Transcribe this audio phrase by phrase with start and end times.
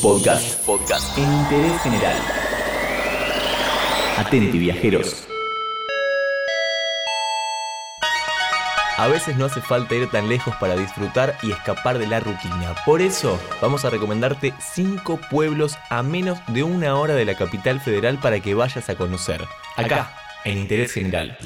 [0.00, 0.64] Podcast.
[0.64, 1.18] Podcast.
[1.18, 2.16] En interés general.
[4.16, 5.26] Atenti, viajeros.
[8.96, 12.76] A veces no hace falta ir tan lejos para disfrutar y escapar de la rutina.
[12.86, 17.80] Por eso vamos a recomendarte 5 pueblos a menos de una hora de la capital
[17.80, 19.44] federal para que vayas a conocer.
[19.76, 20.14] Acá,
[20.44, 21.36] en Interés General.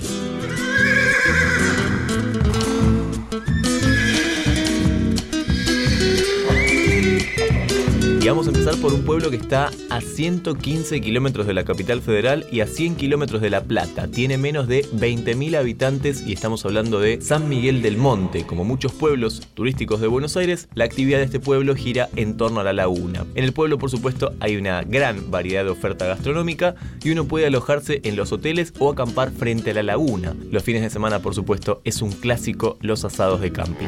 [8.29, 12.45] Vamos a empezar por un pueblo que está a 115 kilómetros de la capital federal
[12.51, 14.09] y a 100 kilómetros de La Plata.
[14.09, 18.45] Tiene menos de 20.000 habitantes y estamos hablando de San Miguel del Monte.
[18.45, 22.61] Como muchos pueblos turísticos de Buenos Aires, la actividad de este pueblo gira en torno
[22.61, 23.25] a la laguna.
[23.37, 27.47] En el pueblo, por supuesto, hay una gran variedad de oferta gastronómica y uno puede
[27.47, 30.35] alojarse en los hoteles o acampar frente a la laguna.
[30.51, 33.87] Los fines de semana, por supuesto, es un clásico los asados de camping.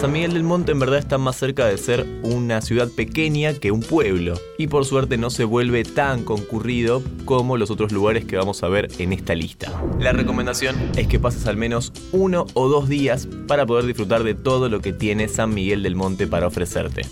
[0.00, 3.72] San Miguel del Monte en verdad está más cerca de ser una ciudad pequeña que
[3.72, 8.36] un pueblo y por suerte no se vuelve tan concurrido como los otros lugares que
[8.36, 9.72] vamos a ver en esta lista.
[9.98, 14.34] La recomendación es que pases al menos uno o dos días para poder disfrutar de
[14.34, 17.02] todo lo que tiene San Miguel del Monte para ofrecerte.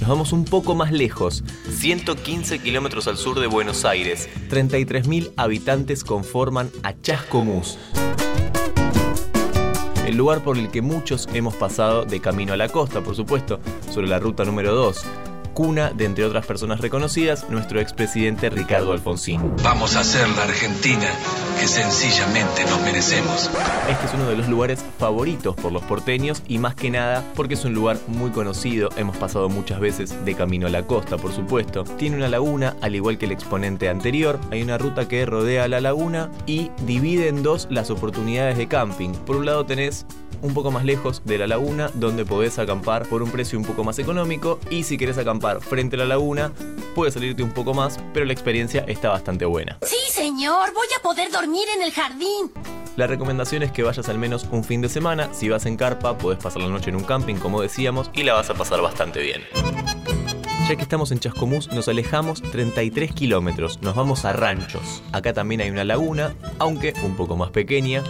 [0.00, 6.04] Nos vamos un poco más lejos, 115 kilómetros al sur de Buenos Aires, 33.000 habitantes
[6.04, 7.78] conforman a Chascomús
[10.06, 13.58] el lugar por el que muchos hemos pasado de camino a la costa, por supuesto,
[13.92, 15.04] sobre la ruta número 2
[15.56, 19.40] cuna de, entre otras personas reconocidas, nuestro expresidente Ricardo Alfonsín.
[19.64, 21.08] Vamos a ser la Argentina
[21.58, 23.50] que sencillamente nos merecemos.
[23.88, 27.54] Este es uno de los lugares favoritos por los porteños y más que nada porque
[27.54, 31.32] es un lugar muy conocido, hemos pasado muchas veces de camino a la costa, por
[31.32, 31.84] supuesto.
[31.84, 35.80] Tiene una laguna, al igual que el exponente anterior, hay una ruta que rodea la
[35.80, 39.12] laguna y divide en dos las oportunidades de camping.
[39.24, 40.04] Por un lado tenés
[40.42, 43.84] un poco más lejos de la laguna, donde podés acampar por un precio un poco
[43.84, 44.58] más económico.
[44.70, 46.52] Y si querés acampar frente a la laguna,
[46.94, 49.78] puede salirte un poco más, pero la experiencia está bastante buena.
[49.82, 52.52] Sí, señor, voy a poder dormir en el jardín.
[52.96, 55.28] La recomendación es que vayas al menos un fin de semana.
[55.34, 58.32] Si vas en carpa, podés pasar la noche en un camping, como decíamos, y la
[58.32, 59.42] vas a pasar bastante bien.
[60.66, 65.00] Ya que estamos en Chascomús, nos alejamos 33 kilómetros, nos vamos a Ranchos.
[65.12, 68.02] Acá también hay una laguna, aunque un poco más pequeña,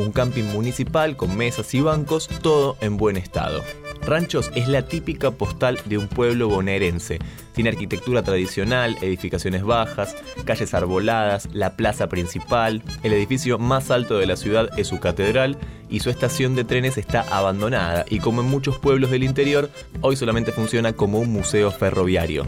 [0.00, 3.62] un camping municipal con mesas y bancos, todo en buen estado.
[4.02, 7.18] Ranchos es la típica postal de un pueblo bonaerense.
[7.54, 12.82] Tiene arquitectura tradicional, edificaciones bajas, calles arboladas, la plaza principal.
[13.02, 15.58] El edificio más alto de la ciudad es su catedral
[15.88, 20.16] y su estación de trenes está abandonada y como en muchos pueblos del interior, hoy
[20.16, 22.46] solamente funciona como un museo ferroviario.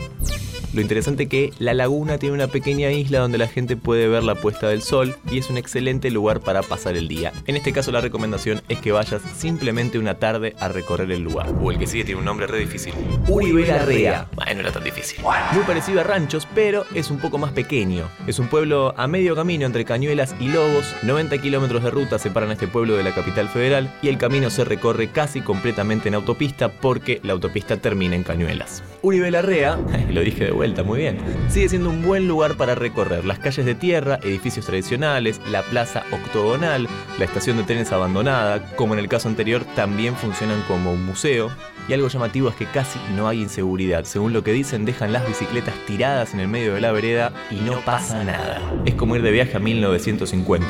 [0.72, 4.34] Lo interesante que la laguna tiene una pequeña isla donde la gente puede ver la
[4.34, 7.30] puesta del sol y es un excelente lugar para pasar el día.
[7.46, 11.52] En este caso la recomendación es que vayas simplemente una tarde a recorrer el lugar.
[11.60, 12.94] O el que sigue tiene un nombre re difícil.
[13.28, 14.28] Uribe Rea.
[14.34, 15.22] Bueno, no era tan difícil.
[15.52, 18.08] Muy parecido a Ranchos, pero es un poco más pequeño.
[18.26, 20.94] Es un pueblo a medio camino entre Cañuelas y Lobos.
[21.02, 24.64] 90 kilómetros de ruta separan este pueblo de la capital federal y el camino se
[24.64, 28.82] recorre casi completamente en autopista porque la autopista termina en Cañuelas.
[29.02, 29.76] Uribe Rea,
[30.10, 31.18] lo dije de vuelta, muy bien.
[31.48, 36.04] Sigue siendo un buen lugar para recorrer las calles de tierra, edificios tradicionales, la plaza
[36.12, 36.86] octogonal,
[37.18, 41.50] la estación de trenes abandonada, como en el caso anterior también funcionan como un museo.
[41.88, 44.04] Y algo llamativo es que casi no hay inseguridad.
[44.04, 47.56] Según lo que dicen, dejan las bicicletas tiradas en el medio de la vereda y
[47.56, 48.60] no pasa nada.
[48.84, 50.68] Es como ir de viaje a 1950.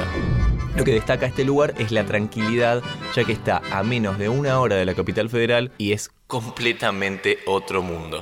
[0.75, 2.83] Lo que destaca este lugar es la tranquilidad,
[3.15, 7.41] ya que está a menos de una hora de la capital federal y es completamente
[7.47, 8.21] otro mundo.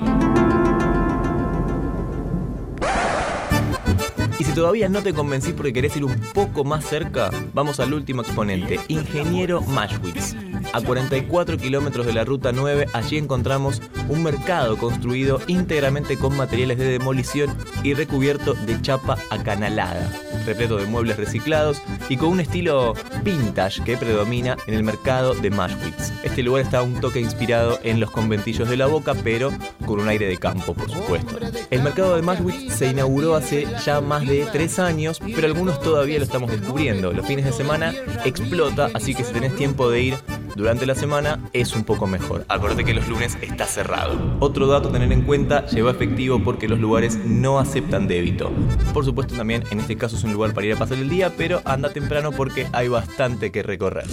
[4.51, 8.21] Si todavía no te convencí porque querés ir un poco más cerca, vamos al último
[8.21, 10.50] exponente, Ingeniero Mashwitz.
[10.73, 16.77] A 44 kilómetros de la ruta 9, allí encontramos un mercado construido íntegramente con materiales
[16.77, 20.09] de demolición y recubierto de chapa acanalada,
[20.45, 25.49] repleto de muebles reciclados y con un estilo vintage que predomina en el mercado de
[25.49, 26.13] Mashwitz.
[26.23, 29.51] Este lugar está un toque inspirado en los conventillos de la boca, pero
[29.85, 31.37] con un aire de campo, por supuesto.
[31.69, 36.17] El mercado de Mashwitz se inauguró hace ya más de tres años, pero algunos todavía
[36.17, 37.11] lo estamos descubriendo.
[37.11, 37.93] Los fines de semana
[38.23, 40.17] explota, así que si tenés tiempo de ir
[40.55, 42.45] durante la semana es un poco mejor.
[42.47, 44.37] Acuérdate que los lunes está cerrado.
[44.39, 48.51] Otro dato a tener en cuenta, lleva efectivo porque los lugares no aceptan débito.
[48.93, 51.31] Por supuesto también en este caso es un lugar para ir a pasar el día,
[51.37, 54.05] pero anda temprano porque hay bastante que recorrer.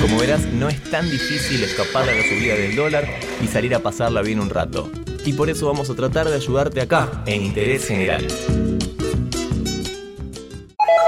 [0.00, 3.06] Como verás, no es tan difícil escapar de la subida del dólar
[3.42, 4.90] y salir a pasarla bien un rato
[5.26, 8.24] y por eso vamos a tratar de ayudarte acá, en Interés General.